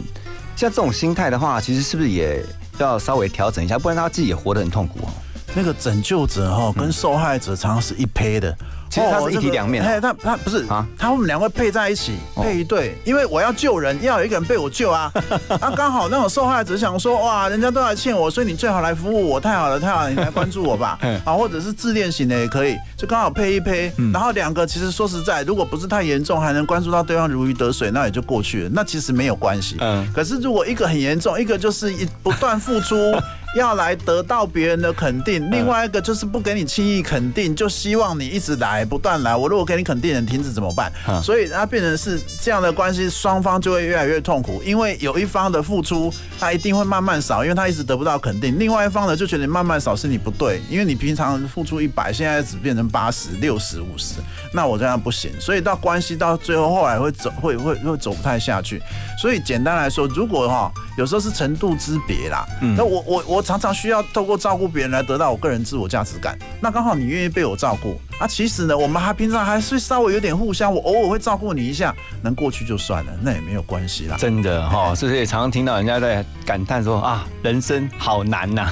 [0.56, 2.44] 像这种心态的话，其实是不是也
[2.80, 3.78] 要稍微调整一下？
[3.78, 5.10] 不然他自己也活得很痛苦哦。
[5.54, 8.56] 那个拯救者哈，跟受害者常常是一胚的。
[8.90, 15.12] 其实它是一体两面，哎，他他不是啊，他们两个配在一起，配一对，因为我要救人，要有一个人被我救啊，
[15.62, 32.96] 啊，刚好那种受害者想说，哇，人家都来欠我，所以你最好来服务我，太好了，太好了，你来关注我吧， 啊，或者是自恋型的也可以，就刚好配一配，然后两个其实说实在，如果不是太严重，还能关注到对方如鱼得水，那也就过去了，那其实没有关系，嗯，可是如果一个很严重，一个就是一不断付出。
[33.56, 39.36] 要来得到别人的肯定，另外一个就是不给你轻易肯定，就希望你一直来，不断来。
[39.36, 40.92] 我如果给你肯定，你停止怎么办？
[41.24, 54.16] 所以它变成是这样的关系，双方就会越来越痛苦，因为有一方的付出，他一定会慢慢少，因为他一直得不到肯定；另外一方呢，就觉得慢慢少是你不对，因为你平常付出一百，现在只变成八十六十五十，
[54.54, 55.32] 那我这样不行。
[55.40, 58.80] 所以到关系到最后，后来会走，会会会走不太下去。
[59.20, 62.46] 所以简单来说，如果哈，有时候是程度之别啦。
[62.78, 63.39] 那我我我。
[63.40, 66.38] 我常常需要透过照顾别人来得到我个人自我价值感。
[66.60, 68.28] 那刚好你愿意被我照顾啊？
[68.28, 74.18] 其实呢，我们还平常还是稍微有点互相，我偶尔会照顾你一下，能过去就算了，那也没有关系啦。
[74.20, 78.70] 真的哈，是不是也常常听到人家在感叹说啊，人生好难呐？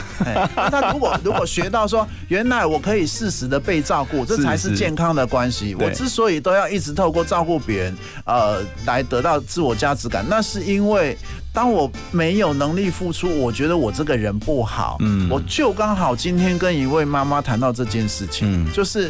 [0.53, 5.76] 那如果如果学到说，原来我可以适时的被照顾，这才是健康的关系。
[5.76, 11.18] 我之所以都要一直透过照顾别人，呃，来得到自我价值感，那是因为。
[11.58, 14.97] 当我没有能力付出，我觉得我这个人不好。
[14.99, 19.10] 嗯，我就刚好今天跟一位妈妈谈到这件事情，就是。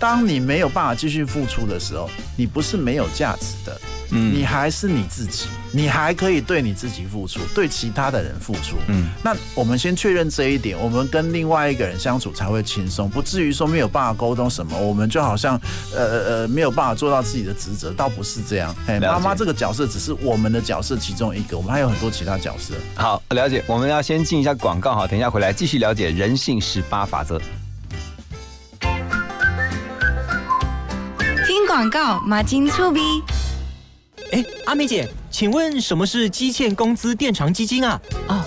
[0.00, 3.80] 当你没有办法继续付出的时候，你不是没有价值的，
[4.10, 15.60] 嗯，你还是你自己，你还可以对你自己付出，对其他的人付出，嗯，那我们先确认这一点，我们跟另外一个人相处才会轻松，不至于说没有办法沟通什么，我们就好像
[15.94, 16.04] 呃
[16.40, 18.74] 呃没有办法做到自己的职责，倒不是这样。
[18.86, 22.74] 哎，妈妈这个角色只是我们的角色其中一个，我们还有很多其他角色。
[22.94, 23.62] 好，了解。
[23.66, 27.38] 我们要先进一下广告，好，等一下回来继续了解人性十八法则。
[31.46, 33.00] 听广告马金粗逼。
[34.32, 38.00] 哎，阿美姐，请问什么是基欠工资垫偿基金啊？
[38.26, 38.46] 啊，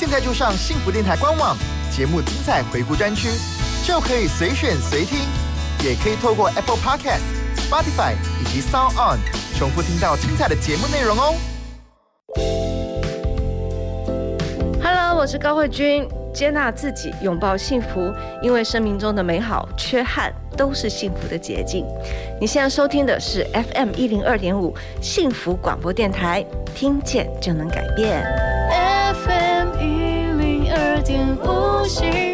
[0.00, 1.54] 现在就上幸福电台官网
[1.90, 3.28] 节目精彩回顾专区，
[3.84, 5.18] 就可以随选随听，
[5.84, 7.20] 也可以透过 Apple Podcast、
[7.54, 9.18] Spotify 以及 Sound On
[9.58, 11.34] 重复听到精彩的节目内容哦。
[14.82, 21.84] Hello，我是高慧君，接纳自己，拥抱幸福，因为生命中的美好、缺憾都是幸福的捷径。
[22.40, 26.42] 你现在收听的是 FM 一零二点五幸福广播电台，
[26.74, 28.49] 听见就能改变。
[31.10, 32.29] FM 一零二点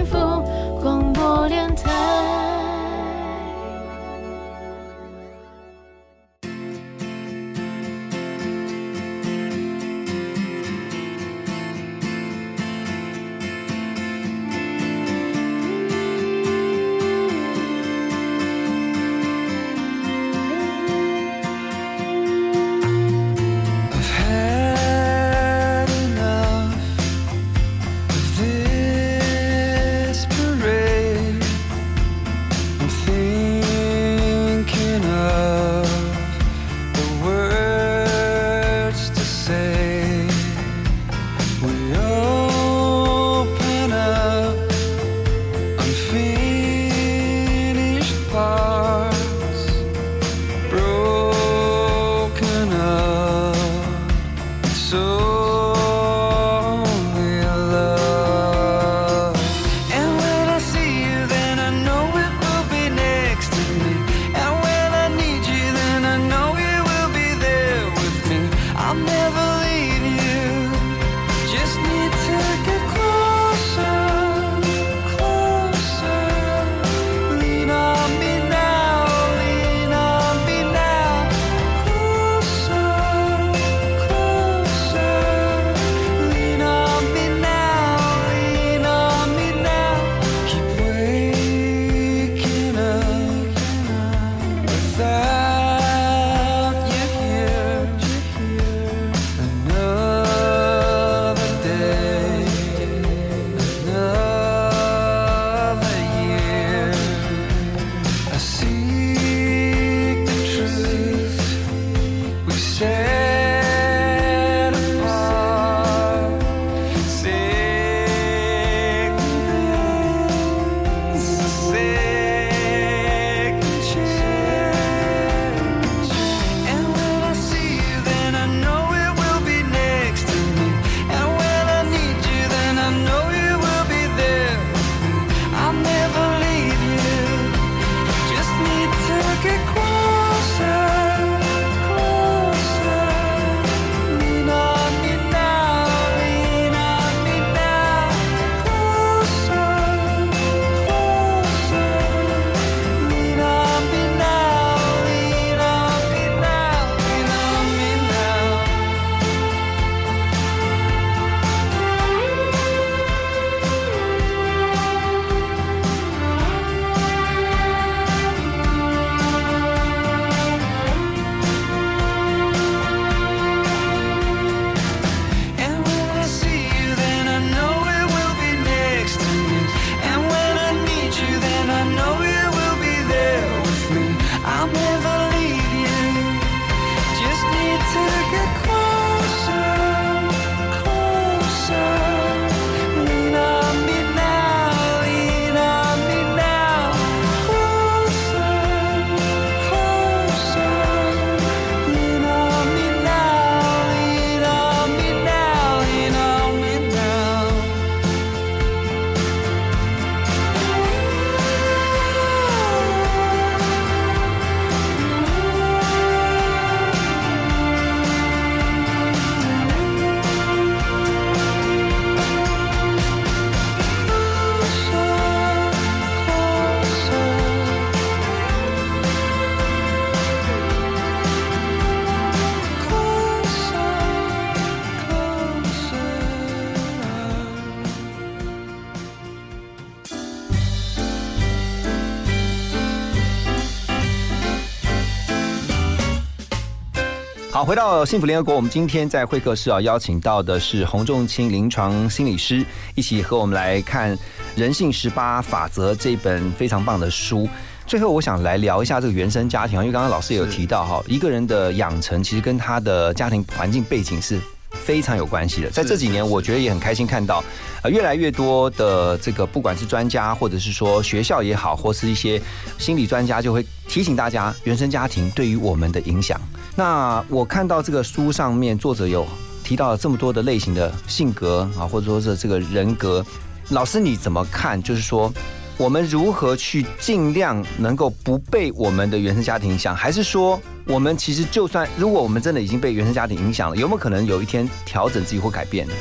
[247.67, 252.64] 回到幸福联合国，我们今天在会客室啊，邀请到的是洪仲清临床心理师，
[252.95, 254.17] 一起和我们来看
[254.55, 257.49] 《人性十八法则》这本非常棒的书。
[257.85, 264.41] 最后，我想来聊一下这个原生家庭啊，因为刚刚老师也有提到哈，一个人的养成其实跟他的家庭环境背景是
[264.71, 265.69] 非常有关系的。
[265.69, 267.43] 在这几年，我觉得也很开心看到，
[267.83, 272.41] 呃，越来越多的这个不管是专家，或者是说学校也好，或是一些
[272.79, 276.41] 心理专家，就会提醒大家原生家庭对于我们的影响。
[276.79, 279.27] 那我看到这个书上面作者有
[279.64, 283.24] 提到了这么多的类型的性格啊，或者说是这个人格，
[283.70, 284.81] 老师你怎么看？
[284.83, 285.33] 就是说，
[285.79, 295.95] 我们如何去尽量能够不被我们的原生家庭影响，还是说，我们其实就算如果我们真的已经被原生家庭影响了，有没有可能有一天调整自己或改变呢？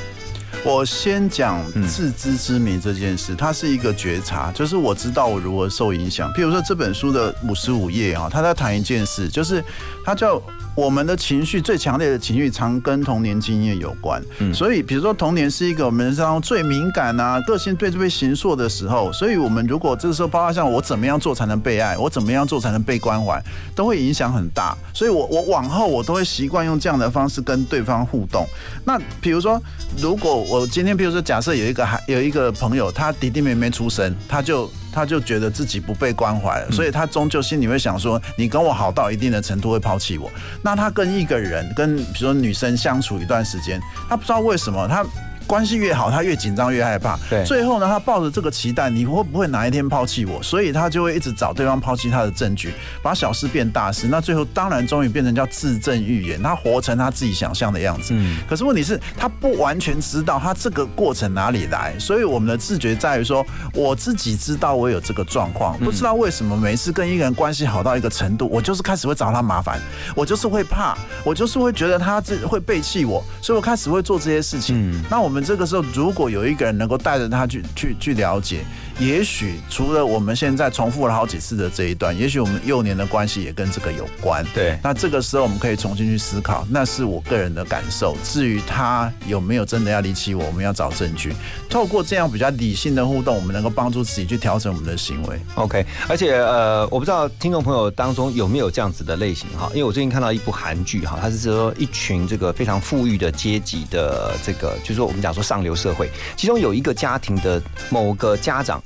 [0.66, 6.32] 我先讲自知之明这件事，它是一个觉察，就是我知道我如何受影响。
[6.34, 9.64] 譬如说这本书的五十五页啊，他在谈一件事，就是
[10.04, 10.42] 他叫。
[10.76, 14.22] 我们的情绪最强烈的情绪常跟童年经验有关，
[14.54, 23.42] 所以比如说童年是一个我们人生中最敏感啊，个性最被形塑的时候，所以我们如果这个时候包括像我怎么样做才能被爱，我怎么样做才能被关怀，
[23.74, 24.76] 都会影响很大。
[24.94, 28.46] 所以我我往后我都会习惯用这样的方式跟对方互动。
[28.84, 29.62] 那比如说，
[29.98, 34.70] 如果我今天比如说假设有一个孩有一个朋友，他弟弟妹妹出生，他就。
[34.96, 40.32] 他就觉得自己不被关怀了，所以他终究心里会想说：“你跟我好到一定的程度会抛弃我。”
[40.64, 45.06] 那他跟一个人，跟比如说女生相处一段时间，他不知道为什么他。
[45.48, 47.18] 关系越好，他越紧张越害怕。
[47.30, 50.42] 对，最后呢，他抱着这个期待，你会不会哪一天抛弃我？
[50.42, 54.08] 所以他就会一直找对方抛弃他的证据，把小事变大事。
[54.08, 58.14] 那最后当然终于变成叫自证预言，他活成他自己想象的样子。
[58.14, 58.38] 嗯。
[58.48, 61.94] 可是问题是，他不完全知道他这个过程哪里来。
[62.00, 69.80] 所以我们的自觉在于说，我自己知道我有这个状况，不知道为什么每次跟一个人关系好到一个程度，我就是开始会找他麻烦，
[70.16, 74.76] 我就是会怕，我就是会觉得他这会背弃我，所以我开始会做这些事情。
[74.92, 75.04] 嗯。
[75.10, 78.64] 那我们我们这个时候如果有一个人能够带着他去去去了解，
[79.00, 84.46] 也许除了我们现在重复了好几次的这一段，也许我们幼年的关系也跟这个有关。
[84.54, 88.16] 对，那这个时候我们可以重新去思考，那是我个人的感受。
[88.24, 91.34] 至于他有没有真的要离弃我，我们要找证据。
[91.70, 95.40] 透过这样比较理性的互动，我们能够帮助自己去调整我们的行为。
[95.56, 106.10] OK，而且呃，我不知道听众朋友当中有没有这样子的类型哈，因为我最近看到一部韩剧哈，它是说一群这个非常富裕的阶级的这个，就是说我们讲说上流社会。
[106.38, 108.82] 其中有一个家庭的某个家长，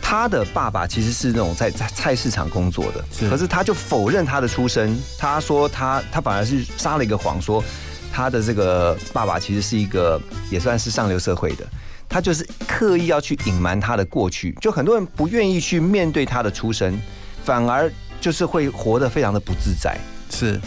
[0.00, 7.62] 他的爸爸其实是那种在在菜市场工作的，可是他就否认他的出身，他说他他反而是撒了一个谎，说
[8.12, 10.20] 他的这个爸爸其实是一个
[10.50, 11.64] 也算是上流社会的，
[12.08, 17.00] 他就是刻意要去隐瞒他的过去，就很多人不愿意去面对他的出身，
[17.44, 17.88] 反而
[18.20, 19.96] 就是会活得非常的不自在，
[20.30, 20.60] 是。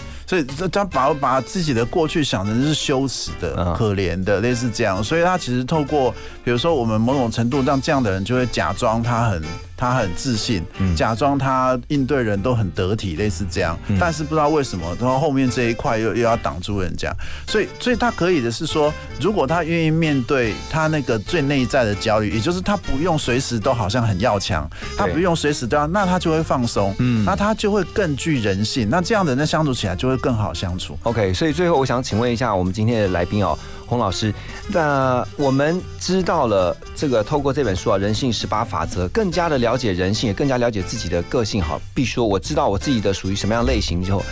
[0.55, 5.03] 所以他把把自己的过去想成是羞耻的、可怜的，类似这样。
[5.03, 6.13] 所以他其实透过，
[6.43, 9.43] 比如说我们某种程度让这样的人就会假装他很。
[9.83, 10.63] 他很自信，
[10.95, 13.77] 假装他应对人都很得体，类似这样。
[13.99, 17.13] 但是不知道为什么，然后后面这一块又又要挡住人家。
[17.47, 26.95] 所以，所以他可以的是说，如果他愿意面对他那个最内在的焦虑，也就是他不用随时都好像很要强，他不用随时都要，那他就会放松。
[26.99, 28.89] 嗯，那他就会更具人性。
[28.89, 30.97] 那这样的人相处起来就会更好相处。
[31.03, 33.59] OK，所以最后我想请问一下我们今天的来宾哦。
[33.93, 34.33] 洪老师，
[34.69, 41.61] 那我们知道了这个，透过这本书啊，《人性十八法则》，更加的了解人性，也更加了解自己的个性。
[41.61, 44.23] 好，必须说，我知道我自己的属于什么样类型之后，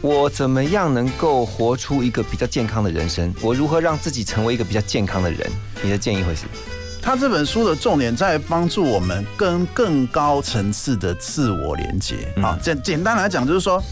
[0.00, 3.34] 我怎么样能够活出一个比较健康的人生？
[3.42, 5.50] 我如何让自己成为一个比较健康的人？
[5.82, 6.44] 你的建议会是？
[7.02, 12.32] 他这本书的重点在帮助我们跟更高层次的自我连接。
[12.40, 13.82] 啊，简简单来讲，就是说。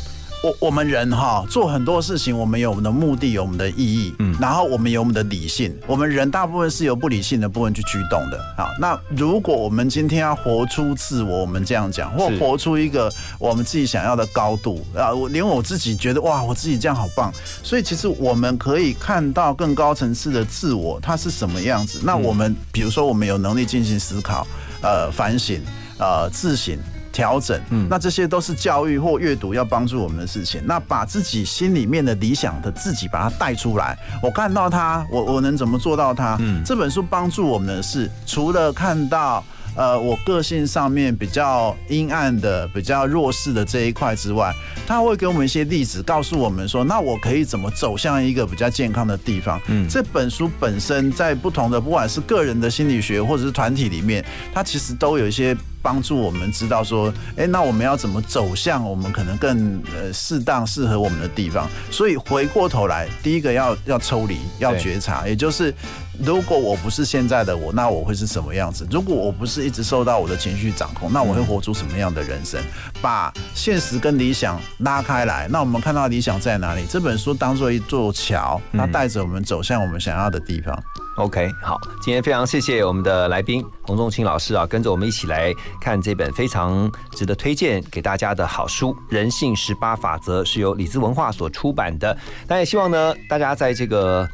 [0.43, 5.75] 我我们人哈做很多事情，我们有我们的目的，有我们的意义，嗯，然后我们有我们的理性。
[5.87, 8.39] 我们人大部分是由不理性的部分去驱动的。
[8.57, 17.33] 好，那如果我们今天要活出自我，我们这样讲，或活出一个我们自己想要的高度啊，我连我自己觉得哇，我自己这样好棒。
[17.63, 22.01] 所以其实我们可以看到更高层次的自我，它是什么样子。
[22.05, 24.47] 那我们比如说，我们有能力进行思考、
[24.83, 25.61] 呃反省、
[25.99, 26.79] 呃自省。
[27.17, 30.61] 调整，嗯，那这些都是教育或阅读要帮助我们的事情。
[30.67, 36.37] 那把自己心里面的理想的自己把它带出来，我看到它，我我能怎么做到它？
[36.41, 39.43] 嗯，这本书帮助我们的是，除了看到
[39.75, 44.53] 呃我个性上面比较阴暗的、比较弱势的这一块之外，
[44.87, 49.59] 他会给我们一些例子，告诉我们说，那我可以怎么走向一个比较健康的地方？
[49.69, 55.57] 嗯，这本书本身在不同的不管是个人的心理学或者是团体里面，它其实都有一些。
[55.87, 61.69] 帮助我们知道说，哎，那我们要怎么走向我们可能更呃适当适合我们的地方。
[61.93, 65.73] 所以回过头来，第一个要要抽离，要觉察，也就是
[66.19, 68.85] 如果我不是现在的我，那我会是什么样子？
[68.91, 72.61] 如果我不是一直受到我的情绪掌控，那我会活出什么样的人生？
[73.01, 76.85] 把现实跟理想拉开来，那我们看到理想在哪里？
[76.91, 80.77] 这本书当做一座桥，它带着我们走向我们想要的地方。
[81.17, 85.51] OK，好，今天非常谢谢我们的来宾洪仲清老师啊，跟着我们一起来
[85.81, 92.15] 看这本非常值得推荐给大家的好书《人性十八法则》，是由李兹文化所出版的。
[92.47, 94.29] 那也希望呢，大家在这个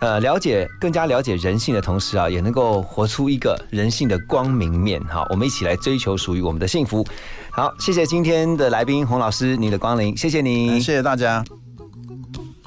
[0.00, 5.02] 呃了解更加了解人性的同时啊，也能够活出一个人性的光明面。
[5.06, 7.02] 好，我们一起来追求属于我们的幸福。
[7.50, 11.42] 好，谢谢今天的来宾洪老师，你的光临，谢谢你，谢谢大家。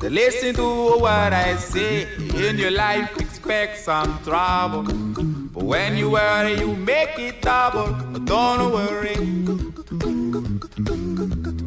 [0.00, 2.06] Listen to what I say.
[2.34, 4.84] In your life, expect some trouble.
[4.84, 7.92] But when you worry, you make it double.
[8.20, 9.16] Don't worry.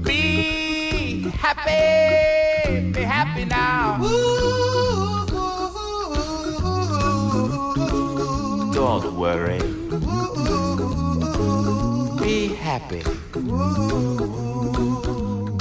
[0.04, 2.92] Be happy.
[2.92, 3.98] Be happy now.
[8.74, 9.60] Don't worry.
[12.22, 13.04] Be happy.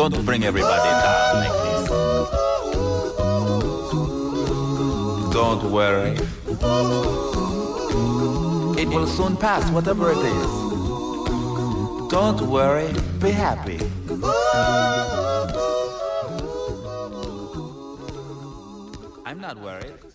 [0.00, 1.88] Don't bring everybody down like this.
[5.30, 6.16] Don't worry.
[8.80, 10.52] It will soon pass, whatever it is.
[12.08, 13.78] Don't worry, be happy.
[19.26, 20.09] I'm not worried.